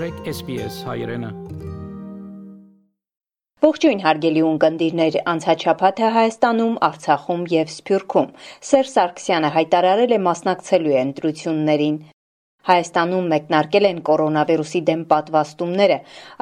[0.00, 1.28] մաղթեք SPS հայրենը։
[3.60, 8.30] Ողջույն հարգելի ունկնդիրներ, անցաչափաթը Հայաստանում, Արցախում եւ Սփյուռքում։
[8.70, 11.98] Սերժ Սարգսյանը հայտարարել է մասնակցելու է ընտրություններին։
[12.68, 15.94] Հայաստանում մեկնարկել են կորոնավիրուսի դեմ պատվաստումները,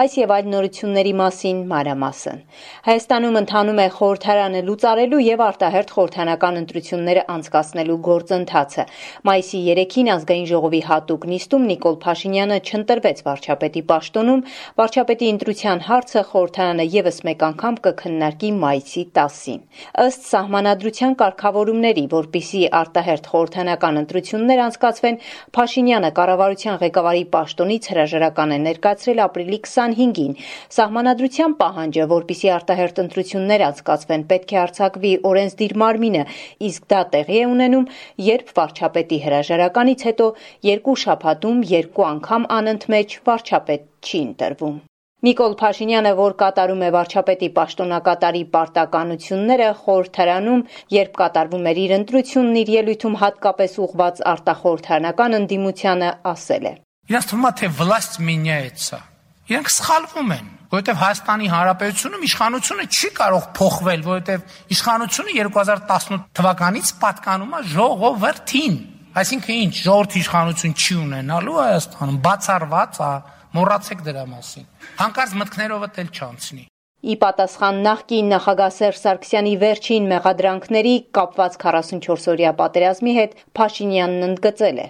[0.02, 2.40] այս եւ այլ նորությունների մասին մանրամասն։
[2.88, 8.86] Հայաստանում ընթանում է խորհրդարանը լուծարելու եւ արտահերթ խորհրդանական ընտրությունները անցկացնելու գործընթացը։
[9.30, 14.42] Մայիսի 3-ին ազգային ժողովի հատուկ նիստում Նիկոլ Փաշինյանը չընտրվեց վարչապետի պաշտոնում,
[14.82, 19.62] վարչապետի ընտրության հարցը խորհրդարանը եւս մեկ անգամ կքննարկի մայիսի 10-ին։
[20.08, 25.22] Ըստ սահմանադրության կարգավորումների, որpիսի արտահերթ խորհրդանական ընտրություններ անցկացվեն,
[25.58, 30.32] Փաշինյանը Սարգսյանը կառավարության ղեկավարի պաշտոնից հրաժարական է ներկայացրել ապրիլի 25-ին։
[30.76, 36.24] Սահմանադրության պահանջը, որpիսի արտահերտ ընտրություններ անցկացվեն, պետք է արձակվի օրենսդիր մարմինը,
[36.72, 37.88] իսկ դա տեղի է ունենում,
[38.32, 40.34] երբ վարչապետի հրաժարականից հետո
[40.72, 44.87] երկու շաբաթում երկու անգամ անընդմեջ վարչապետ չի ընտրվում։
[45.23, 52.71] Նիկոլ Փաշինյանը, որ կատարում է վարչապետի պաշտոնակատարի պարտականությունները խորհրդարանում, երբ կատարվում էր իր ընտրությունն իր
[52.73, 56.73] ելույթում հատկապես ուղված արտախորհրդարանական ընդդիմությանը, ասել է.
[57.13, 58.99] Իրաց թվում է թե власть меняется։
[59.43, 67.53] Իրենք սխալվում են, որովհետև Հայաստանի Հանրապետությունում իշխանությունը չի կարող փոխվել, որովհետև իշխանությունը 2018 թվականից պատկանում
[67.53, 68.77] է ժողովրդին։
[69.13, 73.11] Այսինքն ինչ, ժողովրդի իշխանություն չի ունենալու Հայաստանում, բացառված է,
[73.56, 74.66] մոռացեք դրա մասին։
[74.98, 76.64] Հանկարծ մտքներովդ էլ չանցնի։
[76.98, 84.86] Ի պատասխան նախկին նախագահ Սերժ Սարգսյանի վերջին մեղադրանքների կապված 44-օրյա պատերազմի հետ Փաշինյանն ընդգծել է.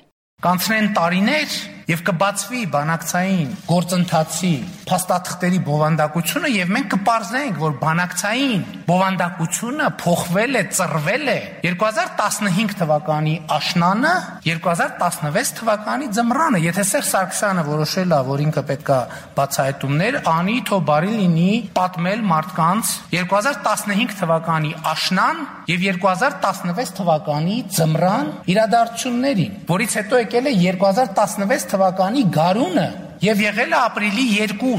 [0.46, 4.52] Կանցնեն տարիներ, եւ կբացվի բանակցային գործընթացի
[4.88, 11.38] փաստաթղթերի բովանդակությունը եւ մենք կպարզենք, որ բանակցային բովանդակությունը փոխվել է, ծրվել է.
[11.64, 14.12] 2015 թվականի աշնանը,
[14.48, 18.98] 2016 թվականի ձմռանը։ Եթե Սերժ Սարգսյանը որոշել է, որ ինքը պետքա
[19.38, 29.58] բացահայտումներ անի, թող բարի լինի պատմել մարդկանց 2015 թվականի աշնան եւ 2016 թվականի ձմռան իրադարձություններին,
[29.68, 32.84] որից հետո եկել է 2016 թվականի գարունը
[33.22, 34.24] եւ եղել է ապրիլի
[34.60, 34.78] 2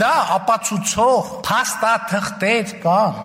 [0.00, 3.18] դա ապացուցող փաստաթղթեր կան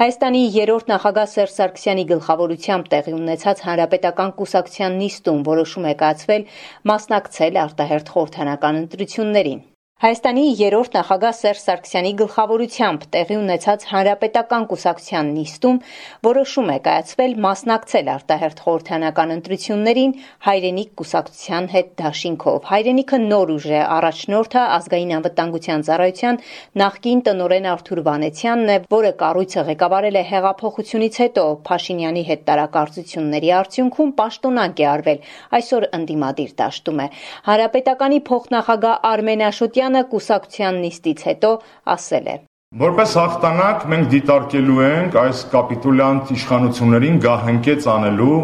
[0.00, 6.46] Հայաստանի երրորդ նախագահ Սերժ Սարգսյանի գլխավորությամբ տեղի ունեցած հանրապետական կուսակցության նիստում որոշում է կայացվել
[6.92, 9.60] մասնակցել արտահերթ խորհրդանական ընտրություններին։
[10.00, 15.80] Հայաստանի երրորդ նախագահ Սերժ Սարգսյանի գլխավորությամբ տեղի ունեցած հանրապետական կուսակցության նիստում
[16.24, 20.14] որոշում է կայացվել մասնակցել արտահերթ խորհրդանական ընտրություններին
[20.46, 26.40] հայրենիք կուսակցության հետ դաշինքով։ Հայրենիքը նոր ուժ է, առաջնորդը ազգային անվտանգության ծառայության
[26.80, 34.16] նախկին տնօրեն Արթուր Վանեցյանն է, որը կառույցը ղեկավարել է հեղափոխությունից հետո Փաշինյանի հետ տարակարծությունների արդյունքում
[34.24, 35.22] պաշտոնանկ է արվել,
[35.60, 37.08] այսօր ընդդիմադիր դաշտում է։
[37.50, 41.50] Հանրապետականի փոխնախագահ Արմեն Աշոտյան Սարգսյանը կուսակցության նիստից հետո
[41.90, 42.34] ասել է.
[42.80, 48.36] Որպես հաղթանակ մենք դիտարկելու ենք այս կապիտուլյանտ իշխանություններին գահընկեց անելու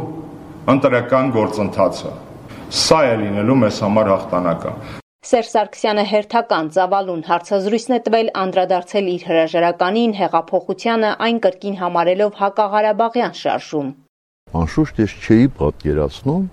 [0.75, 2.11] ընտրական գործընթացը։
[2.83, 4.73] Սա է լինելու մեզ համար հաղթանակը։
[5.27, 13.37] Սերժ Սարգսյանը հերթական ծավալուն հարցազրույցն է տվել անդրադարձել իր հրաժարականին հեղափոխությանը այն կրկին համարելով հակաղարաբաղյան
[13.43, 13.93] շարժում։
[14.63, 16.49] Անշուշտ ես չէի պատկերացնում,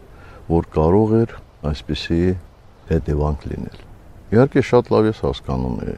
[0.57, 1.39] որ կարող էր
[1.73, 2.21] այսպիսի
[2.93, 3.92] հետևանք լինել։
[4.33, 5.97] Իհարկե շատ լավ ես հասկանում եմ,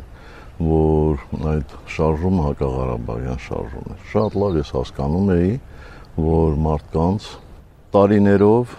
[0.67, 5.53] որ այդ շարժումը հակաղարաբաղյան շարժում է։ Շատ լավ ես հասկանում էի,
[6.25, 7.29] որ մարդկանց
[7.95, 8.75] տարիներով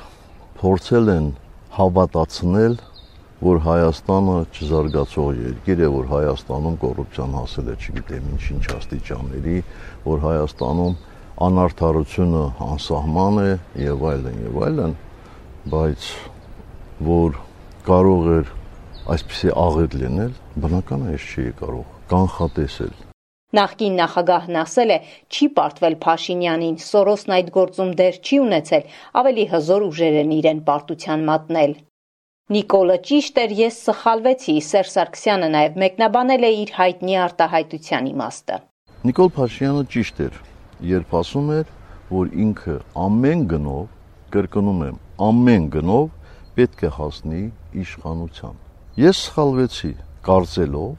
[0.61, 1.31] փորձել են
[1.77, 2.77] հավատացնել,
[3.47, 9.57] որ Հայաստանը չզարգացող երկիր է, որ Հայաստանում կոռուպցիան հասել է, չգիտեմ ինչ-ինչ աստիճանների,
[10.07, 10.95] որ Հայաստանում
[11.47, 13.51] անարթարությունը անսահման է
[13.85, 14.95] եւ այլն եւ այլն,
[15.77, 16.07] բայց
[17.13, 17.43] որ
[17.89, 18.56] կարող էր
[19.07, 20.31] այսպեսի աղետ լինել,
[20.63, 22.95] բնական է, ես չի կարող կանխատեսել։
[23.57, 24.97] Նախկին նախագահն ասել է,
[25.31, 28.89] չի պարտվել Փաշինյանին, Սորոսն այդ գործում դեր չի ունեցել,
[29.23, 31.77] ավելի հզոր ուժեր են իրեն պարտության մատնել։
[32.57, 38.61] Նիկոլը ճիշտ էր, ես սխալվեցի, Սերժ Սարգսյանը նաև մեկնաբանել է իր հայտնի արտահայտության իմաստը։
[39.07, 40.45] Նիկոլ Փաշինյանը ճիշտ էր,
[40.91, 41.73] երբ ասում էր,
[42.11, 42.77] որ ինքը
[43.07, 43.89] ամեն գնով,
[44.35, 45.01] կրկնում եմ,
[45.31, 46.07] ամեն գնով
[46.59, 47.43] պետք է հասնի
[47.87, 48.66] իշխանության
[48.97, 49.89] Ես սխալվեցի
[50.25, 50.93] կարծելով,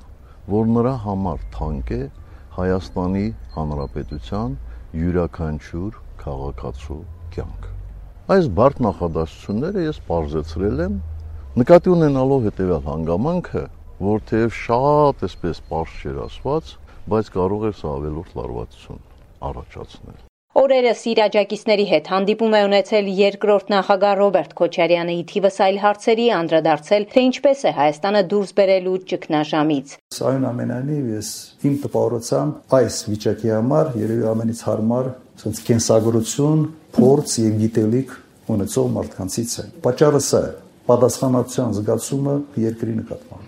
[0.54, 2.04] որ նրա համար թանկ է
[2.58, 3.24] Հայաստանի
[3.56, 4.54] Հանրապետության
[5.02, 7.00] յուրաքանչյուր քաղաքացու
[7.34, 7.66] կյանք։
[8.38, 11.02] Այս բարդ նախադասությունները ես բարձեցրել եմ
[11.64, 13.66] նկատի ունենալով հետեւյալ հանգամանքը,
[14.12, 16.74] որ թեև շատ էսպես པարզ չէր ասված,
[17.10, 19.06] բայց կարող էր սա ավելորդ լարվածություն
[19.50, 20.27] առաջացնել։
[20.68, 26.26] Օրերս իր աջակիցների հետ հանդիպում է ունեցել երկրորդ նախագահ Ռոբերտ Քոչարյանը ի թիվս այլ հարցերի
[26.38, 31.32] անդրադարձել, թե ինչպես է Հայաստանը դուրս բերելու ճգնաժամից։ Սային ամենայնիվ ես
[31.72, 38.16] իմ տպավորությամբ այս վիճակի համար երևի ամենից հարմար ցած կենսագրություն, փորձ եւ գիտելիք
[38.58, 40.56] ունեցող մարդկանցից է։ Պատճառը սա է.
[40.92, 43.47] Պատասխանատվության զգացումը երկրի նկատմամբ։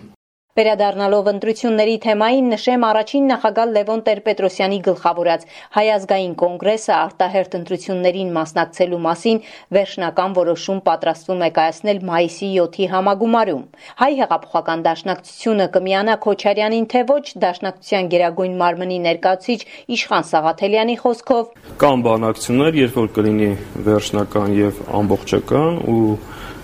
[0.60, 5.46] Վերադառնալով ընտրությունների թեմային նշեմ առաջին նախագահ Լևոն Տեր-Պետրոսյանի գլխավորած
[5.76, 9.40] Հայ ազգային կոնգրեսը արտահերտ ընտրություններին մասնակցելու մասին
[9.76, 13.64] վերջնական որոշում պատրաստվում է կայացնել մայիսի 7-ի համագումարում։
[14.02, 19.60] Հայ հեղափոխական դաշնակցությունը կմիանա Քոչարյանին թե ոչ դաշնակցության գերագույն մարմնի ներկայացուցիչ
[19.96, 21.44] Իշխան Սաղաթելյանի խոսքով
[21.80, 23.50] կան բանակցություններ, երբ որ կլինի
[23.88, 26.04] վերջնական եւ ամբողջական ու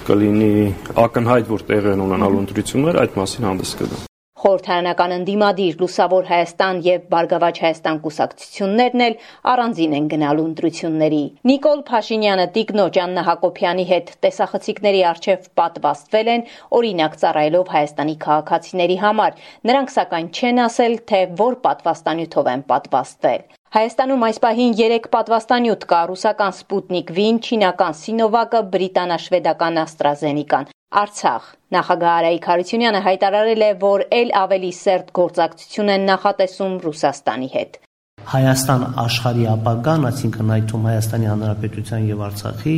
[0.07, 0.51] կլինի
[1.03, 4.05] ակնհայտ, որ տեղի են ունենալու ընտրություններ, այդ մասին հանդես կգամ։
[4.37, 9.17] Խորհրդարանական ընդդիմադիր Լուսավոր Հայաստան եւ Բարգավաճ Հայաստան կուսակցություններն էլ
[9.53, 16.47] առանձին են գնալու ընտրությունների։ Նիկոլ Փաշինյանը Տիկնոջ Աննա Հակոբյանի հետ տեսախցիկների արչեվ պատվաստվել են,
[16.79, 24.23] օրինակ ծառայելով Հայաստանի քաղաքացիների համար։ Նրանք սակայն չեն ասել, թե որ պատվաստանյութով են պատվաստվել։ Հայաստանում
[24.25, 30.71] այս պահին 3 պատվաստանյութ կա՝ ռուսական Սպուտնիկ V-ն, չինական Սինովակը, բրիտանա-շվեդական AstraZeneca-ն։
[31.01, 31.51] Արցախ.
[31.77, 37.79] Նախագահ Արայիկ Հարությունյանը հայտարարել է, որ ել ավելի սերտ գործակցություն են նախատեսում Ռուսաստանի հետ։
[38.33, 42.77] Հայաստան աշխարհի ապագան, այսինքն այդում Հայաստանի Հանրապետության եւ Արցախի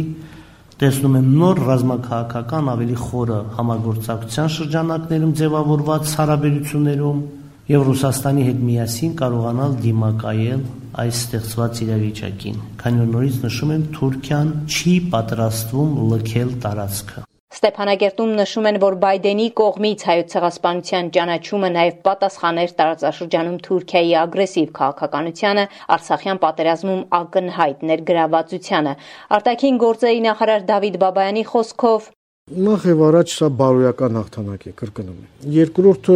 [0.79, 7.23] տեսնում եմ նոր ռազմաքաղաքական ավելի խորը համագործակցության շրջանակներում ձևավորված հարաբերություններում
[7.69, 10.61] եւ Ռուսաստանի հետ միասին կարողանալ դիմակայել
[11.03, 17.25] այս ստեղծված իրավիճակին։ Քանի որ նորից նշում եմ, Թուրքիան չի պատրաստվում լքել տարածքը։
[17.59, 25.65] Ստեփանագերտում նշում են, որ Բայդենի կողմից հայոց ցեղասպանության ճանաչումը նաև պատասխաներ տարածաշրջանում Թուրքիայի ագրեսիվ քաղաքականությանը,
[25.97, 28.95] Արցախյան պատերազմում ակնհայտ ներգրավվածությանը։
[29.39, 32.13] Արտաքին գործերի նախարար Դավիթ Բաբայանի խոսքով
[32.49, 35.17] Նախ եւ առաջ սա բարոյական հաղթանակ է կրկնում
[35.53, 36.15] Երկրորդը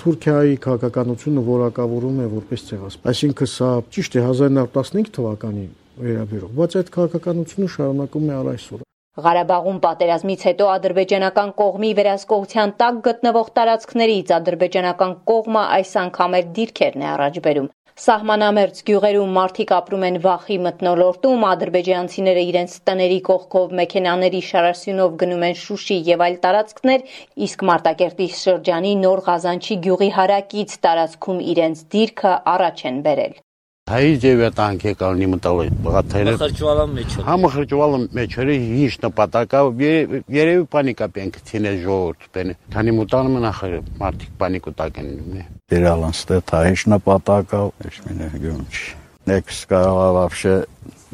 [0.00, 5.70] Թուրքիայի քաղաքականությունը որակավորում է որպես ցեղասպան։ Այսինքն սա ճիշտ է 1915 թվականին
[6.04, 8.82] վերաբերող, բայց այդ քաղաքականությունը շարունակում է առ այսօր։
[9.24, 17.04] Ղարաբաղում պատերազմից հետո ադրբեջանական կողմի վերահսկողության տակ գտնվող տարածքներից ադրբեջանական կողմը այս անգամ էլ դիրքերն
[17.04, 17.70] է առաջ բերում։
[18.02, 25.56] Սահմանամերձ գյուղերում մարդիկ ապրում են վախի մտնոլորտում, ադրբեջանցիները իրենց տների կողքով մեքենաների շարասյունով գնում են
[25.60, 27.06] Շուշի եւ այլ տարածքներ,
[27.48, 33.42] իսկ Մարտակերտի շրջանի Նոր Ղազանչի գյուղի հարակից տարածքում իրենց դիրքը առաջ են բերել։
[33.89, 41.39] Հայ ձևետանք եկալնի մտալի բղաթերը խրճվալան մեջ համը խրճվալը մեջերը ինչ նպատակա երևի պանիկա պենք
[41.49, 43.69] թինե ժողովուրդ բեն քանի մտանը մնախը
[44.03, 48.83] մարդիկ պանիկ ուտակ են նե Դերալան ստեթա ինչ նպատակա ինչ մինը գումչ
[49.29, 50.53] Next կարողա вообще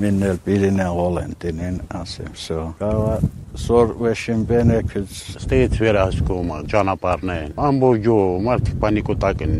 [0.03, 3.15] միննել պիլինեն Վալենտինին ասեմ всё կարողա
[3.63, 8.13] սոր վեշին բենեք ստեյց վերահսկում ճանապարհներ ամբողջ
[8.51, 9.57] մարդիկ պանիկ ուտակ են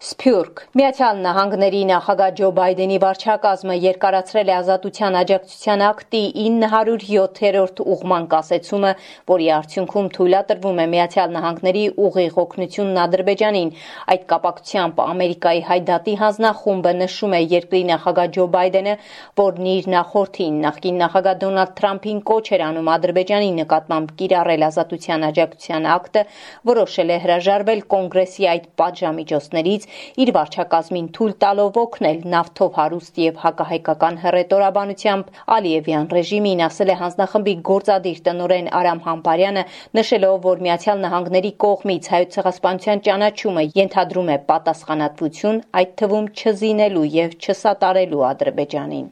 [0.00, 0.60] Սփյուռք.
[0.80, 8.92] Միացյալ Նահանգների նախագահ Ջո Բայդենի վարչակազմը երկարացրել է ազատության աջակցության ակտի 907-րդ ուղման կասեցումը,
[9.32, 13.74] որի արդյունքում թույլատրվում է Միացյալ Նահանգների ուղիղ օգնությունն Ադրբեջանին։
[14.14, 18.96] Այդ կապակցությամբ Ամերիկայի հայդատի հանձնախումբը նշում է երկրի նախագահ Ջո Բայդենը,
[19.44, 25.92] որն իր նախորդին նախկին նախագահ Դոնալդ Թրամփին կոչ էր անում Ադրբեջանի նկատմամբ կիրառել ազատության աջակցության
[26.00, 26.26] ակտը,
[26.72, 29.89] որոշել է հրաժարվել կոնգրեսի այդ պատժամիջոցներից
[30.20, 37.54] իր վարչակազմին թույլ տալով օգնել նավթով հարուստ եւ հակահայկական հռետորաբանությամբ Ալիևյան ռեժիմին, ասել է հանձնախմբի
[37.70, 39.64] գործադիր տնօրեն Արամ Համբարյանը,
[40.00, 47.36] նշելով, որ Միացյալ Նահանգների կողմից հայոց ցեղասպանության ճանաչումը ենթադրում է պատասխանատվություն, այդ թվում չզինելու եւ
[47.40, 49.06] չսատարելու Ադրբեջանին։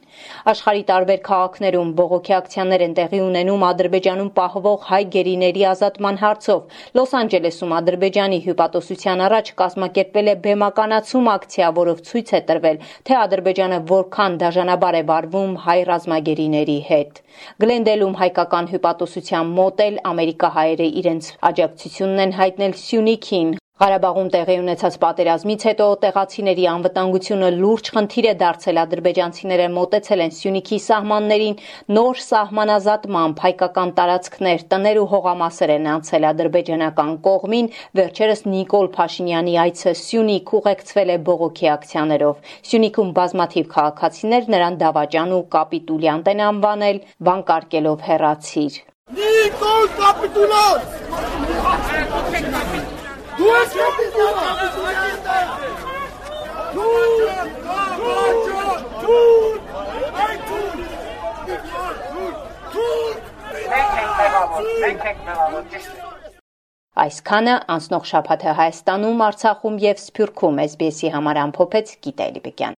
[0.53, 7.15] Աշխարհի տարբեր քաղաքներում բողոքի ակցիաներ են տեղի ունենում Ադրբեջանում պահվող հայ գերիների ազատման հարցով։ Լոս
[7.19, 12.77] Անջելեսում Ադրբեջանի հյուպատոսության առաջ կազմակերպվել է բեմա բեմականացում ակցիա, որով ցույց է տրվել,
[13.09, 17.21] թե Ադրբեջանը որքան դաժանաբար է վարվում հայ ռազմագերիների հետ։
[17.63, 25.61] Գլենդելում հայկական հյուպատոսության մոտ էլ ամերիկահայերը իրենց աջակցությունն են հայտնել Սյունիքին, Ղարաբաղում տեղի ունեցած պատերազմից
[25.69, 31.55] հետո տեղացիների անվտանգությունը լուրջ խնդիր է դարձել ադրբեջանցիները մոտեցել են Սյունիքի սահմաններին
[31.95, 37.71] նոր սահմանազատմամբ հայկական տարածքներ տներ ու հողամասեր են անցել ադրբեջանական կողմին
[38.01, 42.35] վերջերս Նիկոլ Փաշինյանի այցը Սյունիք ուղեկցվել է բողոքի ակցիաներով
[42.67, 46.97] Սյունիքում բազմաթիվ քաղաքացիներ նրան դավաճան ու կապիտուլյանտ են անվանել
[47.31, 48.73] վանկարկելով հերացիր
[49.23, 50.87] Նիկոլ կապիտուլանտ
[53.39, 54.37] Դու ես կապիտան։
[56.73, 56.87] Դու
[57.67, 58.63] կամաչո,
[59.03, 59.19] դու
[60.23, 60.65] այ դու։
[62.73, 62.87] Դու
[63.69, 66.09] մենք ենք մեղավոր, մենք ենք մեղավոր, ճիշտ է։
[67.05, 72.77] Այսքանը անցնող շաբաթը Հայաստանում, Արցախում եւ Սփյուռքում SBS-ի համար ամփոփեց Գիտե Լիբեկյան։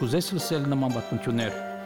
[0.00, 1.73] Կուզես լսել նման բանություններ